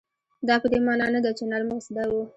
[0.47, 2.13] دا په دې مانا نه ده چې نرمښت زده و.